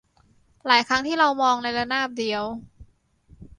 [0.67, 2.43] หลายครั้งที่เรามองในระนาบเดียว